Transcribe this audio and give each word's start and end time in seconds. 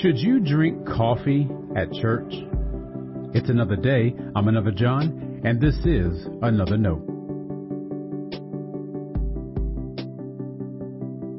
Should 0.00 0.18
you 0.18 0.40
drink 0.40 0.86
coffee 0.86 1.46
at 1.76 1.92
church? 1.92 2.32
It's 3.34 3.50
another 3.50 3.76
day. 3.76 4.14
I'm 4.34 4.48
another 4.48 4.70
John, 4.70 5.42
and 5.44 5.60
this 5.60 5.76
is 5.84 6.26
another 6.40 6.78
note. 6.78 7.06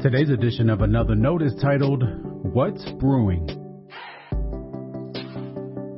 Today's 0.00 0.30
edition 0.30 0.70
of 0.70 0.82
Another 0.82 1.16
Note 1.16 1.42
is 1.42 1.56
titled, 1.60 2.04
What's 2.44 2.88
Brewing? 3.00 3.50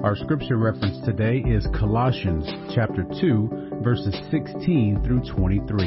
Our 0.02 0.16
scripture 0.16 0.56
reference 0.56 1.04
today 1.04 1.40
is 1.46 1.66
Colossians 1.78 2.46
chapter 2.74 3.04
2, 3.20 3.80
verses 3.82 4.14
16 4.30 5.02
through 5.04 5.20
23. 5.36 5.86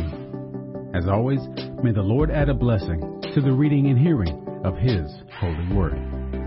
As 0.93 1.07
always, 1.07 1.39
may 1.81 1.91
the 1.91 2.03
Lord 2.03 2.29
add 2.29 2.49
a 2.49 2.53
blessing 2.53 2.99
to 3.33 3.41
the 3.41 3.51
reading 3.51 3.87
and 3.87 3.97
hearing 3.97 4.61
of 4.63 4.77
His 4.77 5.11
holy 5.39 5.75
word. 5.75 6.40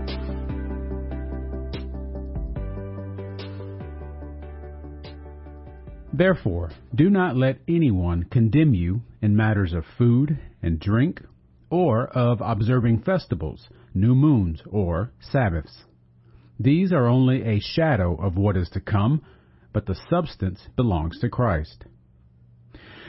Therefore, 6.17 6.71
do 6.93 7.09
not 7.09 7.35
let 7.35 7.59
anyone 7.67 8.23
condemn 8.23 8.73
you 8.73 9.01
in 9.21 9.35
matters 9.35 9.73
of 9.73 9.83
food 9.97 10.39
and 10.61 10.79
drink, 10.79 11.21
or 11.69 12.07
of 12.07 12.39
observing 12.39 12.99
festivals, 13.01 13.67
new 13.93 14.15
moons, 14.15 14.63
or 14.65 15.11
Sabbaths. 15.19 15.83
These 16.57 16.93
are 16.93 17.07
only 17.07 17.43
a 17.43 17.59
shadow 17.59 18.15
of 18.15 18.37
what 18.37 18.55
is 18.55 18.69
to 18.69 18.79
come, 18.79 19.23
but 19.73 19.87
the 19.87 19.95
substance 20.09 20.69
belongs 20.77 21.19
to 21.19 21.27
Christ. 21.27 21.83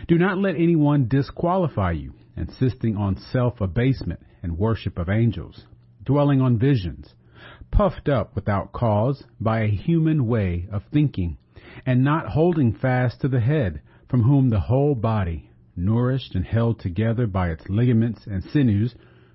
Do 0.09 0.19
not 0.19 0.39
let 0.39 0.57
anyone 0.57 1.07
disqualify 1.07 1.93
you, 1.93 2.13
insisting 2.37 2.97
on 2.97 3.17
self 3.17 3.61
abasement 3.61 4.19
and 4.43 4.59
worship 4.59 4.99
of 4.99 5.09
angels, 5.09 5.65
dwelling 6.03 6.41
on 6.41 6.59
visions, 6.59 7.15
puffed 7.71 8.09
up 8.09 8.35
without 8.35 8.73
cause 8.73 9.23
by 9.41 9.61
a 9.61 9.69
human 9.69 10.27
way 10.27 10.67
of 10.73 10.83
thinking 10.93 11.39
and 11.85 12.03
not 12.03 12.29
holding 12.29 12.73
fast 12.73 13.21
to 13.21 13.29
the 13.29 13.41
head, 13.41 13.81
from 14.09 14.23
whom 14.23 14.49
the 14.49 14.61
whole 14.61 14.95
body, 14.95 15.51
nourished 15.77 16.35
and 16.35 16.47
held 16.47 16.81
together 16.81 17.27
by 17.27 17.51
its 17.51 17.69
ligaments 17.69 18.27
and 18.27 18.43
sinews, 18.45 18.95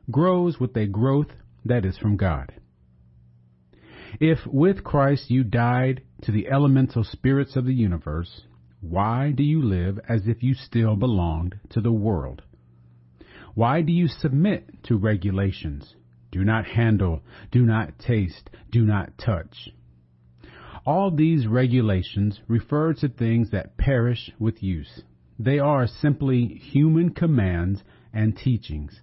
grows 0.10 0.60
with 0.60 0.76
a 0.76 0.88
growth 0.88 1.32
that 1.66 1.86
is 1.86 1.98
from 1.98 2.18
God. 2.18 2.54
If 4.20 4.40
with 4.46 4.84
Christ 4.84 5.30
you 5.30 5.44
died 5.44 6.02
to 6.24 6.32
the 6.32 6.48
elemental 6.48 7.04
spirits 7.04 7.56
of 7.56 7.66
the 7.66 7.74
universe, 7.74 8.42
why 8.82 9.32
do 9.32 9.44
you 9.44 9.62
live 9.62 10.00
as 10.10 10.28
if 10.28 10.42
you 10.42 10.54
still 10.54 10.96
belonged 10.96 11.60
to 11.70 11.82
the 11.82 11.92
world? 11.92 12.42
Why 13.54 13.82
do 13.82 13.92
you 13.92 14.08
submit 14.08 14.84
to 14.84 14.98
regulations? 14.98 15.96
Do 16.32 16.44
not 16.44 16.66
handle, 16.66 17.22
do 17.52 17.66
not 17.66 18.00
taste, 18.00 18.50
do 18.72 18.86
not 18.86 19.18
touch 19.18 19.72
all 20.86 21.12
these 21.12 21.48
regulations 21.48 22.40
refer 22.48 22.94
to 22.94 23.10
things 23.10 23.52
that 23.52 23.78
perish 23.78 24.32
with 24.40 24.64
use. 24.64 25.04
They 25.38 25.60
are 25.60 25.88
simply 25.88 26.48
human 26.48 27.14
commands 27.14 27.84
and 28.14 28.38
teachings. 28.38 29.00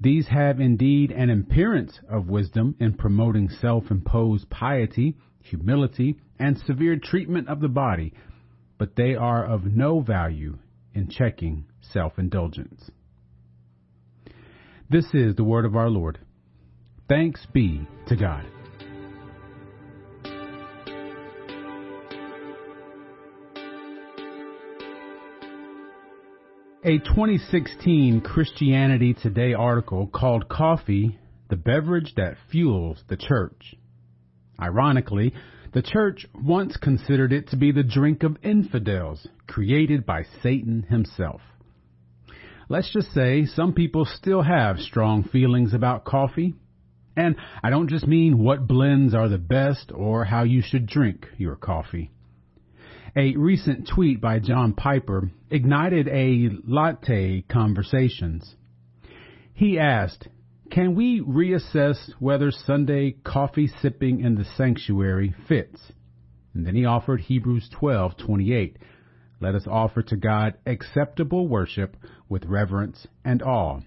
These 0.00 0.28
have 0.28 0.60
indeed 0.60 1.10
an 1.10 1.30
appearance 1.30 1.98
of 2.08 2.28
wisdom 2.28 2.74
in 2.78 2.94
promoting 2.94 3.48
self-imposed 3.48 4.50
piety, 4.50 5.16
humility, 5.40 6.16
and 6.38 6.58
severe 6.58 6.96
treatment 7.02 7.48
of 7.48 7.60
the 7.60 7.68
body, 7.68 8.12
but 8.78 8.96
they 8.96 9.14
are 9.14 9.44
of 9.44 9.64
no 9.64 10.00
value 10.00 10.58
in 10.94 11.08
checking 11.08 11.64
self-indulgence. 11.80 12.90
This 14.90 15.06
is 15.14 15.34
the 15.34 15.44
word 15.44 15.64
of 15.64 15.76
our 15.76 15.90
Lord. 15.90 16.18
Thanks 17.08 17.46
be 17.52 17.86
to 18.08 18.16
God. 18.16 18.44
A 26.84 26.98
2016 26.98 28.20
Christianity 28.20 29.14
Today 29.14 29.54
article 29.54 30.06
called 30.06 30.48
Coffee 30.48 31.18
the 31.48 31.56
Beverage 31.56 32.14
That 32.16 32.36
Fuels 32.50 33.02
the 33.08 33.16
Church. 33.16 33.74
Ironically, 34.60 35.32
the 35.72 35.80
church 35.80 36.26
once 36.34 36.76
considered 36.76 37.32
it 37.32 37.48
to 37.48 37.56
be 37.56 37.72
the 37.72 37.82
drink 37.82 38.22
of 38.22 38.36
infidels, 38.42 39.26
created 39.46 40.04
by 40.04 40.24
Satan 40.42 40.82
himself. 40.82 41.40
Let's 42.68 42.92
just 42.92 43.10
say 43.12 43.46
some 43.46 43.72
people 43.72 44.04
still 44.04 44.42
have 44.42 44.78
strong 44.78 45.24
feelings 45.24 45.72
about 45.72 46.04
coffee. 46.04 46.54
And 47.16 47.36
I 47.62 47.70
don't 47.70 47.88
just 47.88 48.06
mean 48.06 48.38
what 48.38 48.68
blends 48.68 49.14
are 49.14 49.30
the 49.30 49.38
best 49.38 49.92
or 49.94 50.26
how 50.26 50.42
you 50.42 50.60
should 50.60 50.86
drink 50.86 51.26
your 51.38 51.56
coffee. 51.56 52.10
A 53.18 53.34
recent 53.34 53.88
tweet 53.88 54.20
by 54.20 54.40
John 54.40 54.74
Piper 54.74 55.30
ignited 55.48 56.06
a 56.06 56.50
latte 56.66 57.40
conversations. 57.48 58.56
He 59.54 59.78
asked, 59.78 60.28
can 60.70 60.94
we 60.94 61.22
reassess 61.22 61.96
whether 62.18 62.50
Sunday 62.50 63.12
coffee 63.24 63.68
sipping 63.80 64.20
in 64.20 64.34
the 64.34 64.44
sanctuary 64.44 65.34
fits? 65.48 65.80
And 66.52 66.66
then 66.66 66.74
he 66.74 66.84
offered 66.84 67.22
Hebrews 67.22 67.70
12:28. 67.80 68.76
Let 69.40 69.54
us 69.54 69.66
offer 69.66 70.02
to 70.02 70.16
God 70.16 70.54
acceptable 70.66 71.48
worship 71.48 71.96
with 72.28 72.44
reverence 72.44 73.06
and 73.24 73.42
awe. 73.42 73.80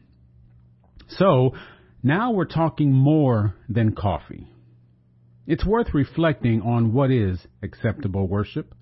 So, 1.08 1.54
now 2.02 2.32
we're 2.32 2.46
talking 2.46 2.92
more 2.92 3.54
than 3.68 3.94
coffee. 3.94 4.48
It's 5.46 5.66
worth 5.66 5.94
reflecting 5.94 6.64
on 6.64 6.94
what 6.94 7.12
is 7.12 7.46
acceptable 7.62 8.28
worship. 8.28 8.74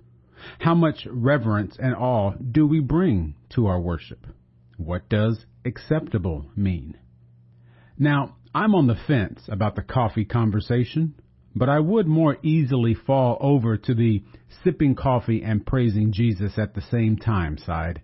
How 0.60 0.76
much 0.76 1.08
reverence 1.10 1.78
and 1.80 1.96
awe 1.96 2.32
do 2.34 2.68
we 2.68 2.80
bring 2.80 3.36
to 3.50 3.68
our 3.68 3.80
worship? 3.80 4.26
What 4.78 5.10
does 5.10 5.46
acceptable 5.66 6.46
mean? 6.56 6.98
Now, 7.98 8.36
I'm 8.54 8.76
on 8.76 8.88
the 8.88 8.96
fence 9.08 9.42
about 9.48 9.76
the 9.76 9.82
coffee 9.82 10.26
conversation, 10.26 11.16
but 11.56 11.70
I 11.70 11.80
would 11.80 12.08
more 12.08 12.38
easily 12.44 12.94
fall 12.94 13.38
over 13.40 13.78
to 13.78 13.94
the 13.94 14.24
sipping 14.64 14.96
coffee 14.96 15.44
and 15.44 15.66
praising 15.66 16.12
Jesus 16.12 16.58
at 16.58 16.74
the 16.74 16.82
same 16.82 17.18
time 17.18 17.58
side. 17.58 18.02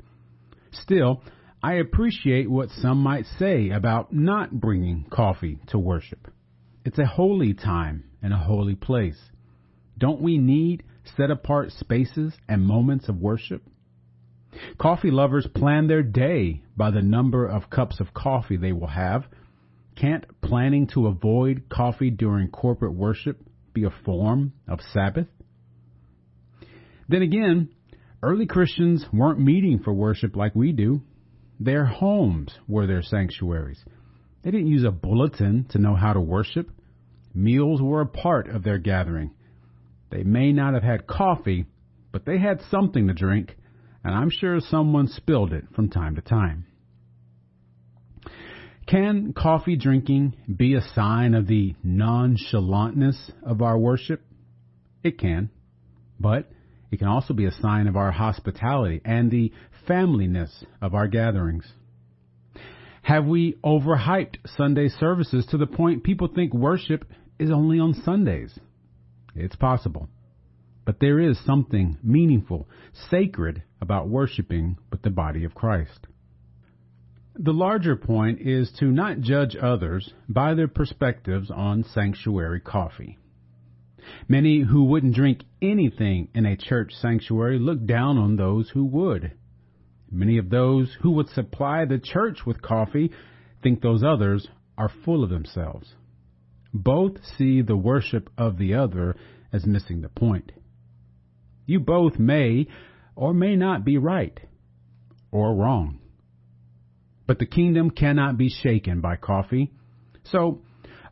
Still, 0.71 1.21
I 1.61 1.73
appreciate 1.75 2.49
what 2.49 2.71
some 2.71 2.97
might 2.97 3.25
say 3.39 3.69
about 3.69 4.11
not 4.11 4.59
bringing 4.59 5.05
coffee 5.09 5.59
to 5.67 5.79
worship. 5.79 6.27
It's 6.83 6.99
a 6.99 7.05
holy 7.05 7.53
time 7.53 8.03
and 8.21 8.33
a 8.33 8.37
holy 8.37 8.75
place. 8.75 9.19
Don't 9.97 10.21
we 10.21 10.37
need 10.37 10.83
set 11.15 11.31
apart 11.31 11.71
spaces 11.71 12.33
and 12.47 12.65
moments 12.65 13.09
of 13.09 13.17
worship? 13.17 13.63
Coffee 14.77 15.11
lovers 15.11 15.47
plan 15.55 15.87
their 15.87 16.03
day 16.03 16.61
by 16.77 16.91
the 16.91 17.01
number 17.01 17.45
of 17.45 17.69
cups 17.69 17.99
of 17.99 18.13
coffee 18.13 18.57
they 18.57 18.71
will 18.71 18.87
have. 18.87 19.25
Can't 19.95 20.25
planning 20.41 20.87
to 20.93 21.07
avoid 21.07 21.69
coffee 21.69 22.09
during 22.09 22.49
corporate 22.49 22.93
worship 22.93 23.41
be 23.73 23.83
a 23.83 23.93
form 24.05 24.53
of 24.67 24.79
Sabbath? 24.93 25.27
Then 27.09 27.21
again, 27.21 27.69
early 28.21 28.45
Christians 28.45 29.05
weren't 29.11 29.39
meeting 29.39 29.79
for 29.79 29.93
worship 29.93 30.35
like 30.35 30.55
we 30.55 30.71
do. 30.71 31.01
Their 31.59 31.85
homes 31.85 32.57
were 32.67 32.87
their 32.87 33.01
sanctuaries. 33.01 33.83
They 34.43 34.51
didn't 34.51 34.67
use 34.67 34.83
a 34.83 34.91
bulletin 34.91 35.65
to 35.69 35.79
know 35.79 35.95
how 35.95 36.13
to 36.13 36.21
worship. 36.21 36.69
Meals 37.33 37.81
were 37.81 38.01
a 38.01 38.07
part 38.07 38.49
of 38.49 38.63
their 38.63 38.77
gathering. 38.77 39.31
They 40.13 40.23
may 40.23 40.53
not 40.53 40.75
have 40.75 40.83
had 40.83 41.07
coffee, 41.07 41.65
but 42.11 42.23
they 42.23 42.37
had 42.37 42.61
something 42.69 43.07
to 43.07 43.15
drink, 43.15 43.57
and 44.03 44.13
I'm 44.13 44.29
sure 44.29 44.59
someone 44.59 45.07
spilled 45.07 45.51
it 45.51 45.65
from 45.75 45.89
time 45.89 46.15
to 46.17 46.21
time. 46.21 46.67
Can 48.85 49.33
coffee 49.33 49.75
drinking 49.75 50.35
be 50.55 50.75
a 50.75 50.81
sign 50.81 51.33
of 51.33 51.47
the 51.47 51.73
nonchalantness 51.83 53.31
of 53.41 53.63
our 53.63 53.75
worship? 53.75 54.21
It 55.03 55.17
can, 55.17 55.49
but 56.19 56.47
it 56.91 56.99
can 56.99 57.07
also 57.07 57.33
be 57.33 57.45
a 57.45 57.51
sign 57.51 57.87
of 57.87 57.95
our 57.95 58.11
hospitality 58.11 59.01
and 59.03 59.31
the 59.31 59.51
familyness 59.89 60.63
of 60.79 60.93
our 60.93 61.07
gatherings. 61.07 61.65
Have 63.01 63.25
we 63.25 63.55
overhyped 63.65 64.35
Sunday 64.57 64.89
services 64.89 65.47
to 65.47 65.57
the 65.57 65.65
point 65.65 66.03
people 66.03 66.27
think 66.27 66.53
worship 66.53 67.03
is 67.39 67.49
only 67.49 67.79
on 67.79 67.95
Sundays? 67.95 68.59
It's 69.35 69.55
possible. 69.55 70.09
But 70.85 70.99
there 70.99 71.19
is 71.19 71.39
something 71.39 71.97
meaningful, 72.03 72.67
sacred 73.09 73.63
about 73.81 74.09
worshiping 74.09 74.77
with 74.91 75.01
the 75.01 75.09
body 75.09 75.43
of 75.43 75.55
Christ. 75.55 76.07
The 77.35 77.53
larger 77.53 77.95
point 77.95 78.41
is 78.41 78.71
to 78.79 78.91
not 78.91 79.21
judge 79.21 79.55
others 79.55 80.13
by 80.29 80.53
their 80.53 80.67
perspectives 80.67 81.49
on 81.49 81.83
sanctuary 81.83 82.59
coffee. 82.59 83.17
Many 84.27 84.59
who 84.59 84.83
wouldn't 84.83 85.15
drink 85.15 85.43
anything 85.61 86.27
in 86.35 86.45
a 86.45 86.57
church 86.57 86.93
sanctuary 86.93 87.57
look 87.57 87.85
down 87.85 88.17
on 88.17 88.35
those 88.35 88.69
who 88.69 88.85
would. 88.85 89.31
Many 90.11 90.37
of 90.37 90.49
those 90.49 90.93
who 91.01 91.11
would 91.11 91.29
supply 91.29 91.85
the 91.85 91.97
church 91.97 92.45
with 92.45 92.61
coffee 92.61 93.11
think 93.63 93.81
those 93.81 94.03
others 94.03 94.47
are 94.77 94.89
full 94.89 95.23
of 95.23 95.29
themselves. 95.29 95.95
Both 96.73 97.23
see 97.37 97.61
the 97.61 97.77
worship 97.77 98.29
of 98.37 98.57
the 98.57 98.73
other 98.73 99.15
as 99.51 99.65
missing 99.65 100.01
the 100.01 100.09
point. 100.09 100.51
You 101.65 101.79
both 101.79 102.17
may 102.17 102.67
or 103.15 103.33
may 103.33 103.55
not 103.55 103.85
be 103.85 103.97
right 103.97 104.39
or 105.31 105.55
wrong. 105.55 105.99
But 107.25 107.39
the 107.39 107.45
kingdom 107.45 107.91
cannot 107.91 108.37
be 108.37 108.49
shaken 108.49 109.01
by 109.01 109.15
coffee. 109.15 109.71
So 110.23 110.61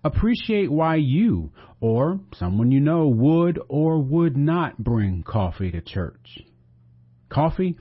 appreciate 0.03 0.71
why 0.71 0.95
you 0.95 1.51
or 1.79 2.19
someone 2.33 2.71
you 2.71 2.79
know 2.79 3.07
would 3.07 3.59
or 3.69 3.99
would 3.99 4.35
not 4.35 4.77
bring 4.83 5.23
coffee 5.23 5.71
to 5.71 5.81
church. 5.81 6.39
Coffee 7.29 7.77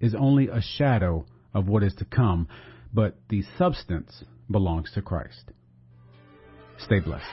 is 0.00 0.14
only 0.14 0.48
a 0.48 0.62
shadow 0.62 1.26
of 1.52 1.68
what 1.68 1.82
is 1.82 1.94
to 1.96 2.04
come, 2.04 2.48
but 2.92 3.18
the 3.28 3.42
substance 3.58 4.24
belongs 4.50 4.90
to 4.94 5.02
Christ. 5.02 5.52
Stay 6.78 7.00
blessed. 7.00 7.24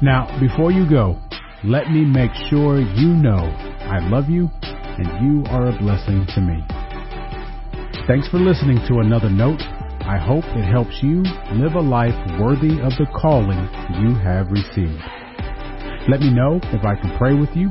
Now, 0.00 0.28
before 0.38 0.70
you 0.70 0.88
go, 0.88 1.18
let 1.64 1.90
me 1.90 2.04
make 2.04 2.30
sure 2.48 2.80
you 2.80 3.08
know 3.08 3.50
I 3.80 3.98
love 4.08 4.28
you 4.28 4.48
and 4.62 5.08
you 5.26 5.44
are 5.50 5.68
a 5.68 5.78
blessing 5.78 6.26
to 6.34 6.40
me. 6.40 6.64
Thanks 8.06 8.28
for 8.28 8.38
listening 8.38 8.78
to 8.88 9.00
another 9.00 9.28
note. 9.28 9.60
I 10.06 10.16
hope 10.16 10.44
it 10.56 10.64
helps 10.64 11.02
you 11.02 11.22
live 11.52 11.74
a 11.74 11.80
life 11.80 12.14
worthy 12.40 12.80
of 12.80 12.94
the 12.96 13.06
calling 13.20 13.58
you 14.00 14.14
have 14.22 14.50
received. 14.50 15.02
Let 16.08 16.20
me 16.20 16.32
know 16.32 16.60
if 16.72 16.84
I 16.84 16.94
can 16.94 17.16
pray 17.18 17.34
with 17.34 17.50
you 17.54 17.70